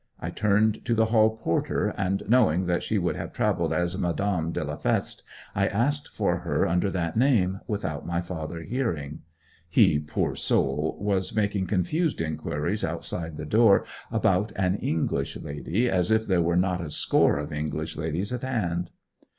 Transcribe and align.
I 0.19 0.31
turned 0.31 0.83
to 0.85 0.95
the 0.95 1.05
hall 1.05 1.37
porter, 1.37 1.89
and 1.95 2.23
knowing 2.27 2.65
that 2.65 2.81
she 2.81 2.97
would 2.97 3.15
have 3.17 3.31
travelled 3.33 3.71
as 3.71 3.95
'Madame 3.95 4.51
de 4.51 4.63
la 4.63 4.75
Feste' 4.75 5.21
I 5.53 5.67
asked 5.67 6.07
for 6.07 6.37
her 6.37 6.67
under 6.67 6.89
that 6.89 7.15
name, 7.15 7.59
without 7.67 8.03
my 8.03 8.19
father 8.19 8.63
hearing. 8.63 9.19
(He, 9.69 9.99
poor 9.99 10.33
soul, 10.33 10.97
was 10.99 11.35
making 11.35 11.67
confused 11.67 12.19
inquiries 12.19 12.83
outside 12.83 13.37
the 13.37 13.45
door 13.45 13.85
about 14.09 14.51
'an 14.55 14.73
English 14.77 15.37
lady,' 15.37 15.87
as 15.87 16.09
if 16.09 16.25
there 16.25 16.41
were 16.41 16.57
not 16.57 16.81
a 16.83 16.89
score 16.89 17.37
of 17.37 17.53
English 17.53 17.95
ladies 17.95 18.33
at 18.33 18.41
hand.) 18.41 18.89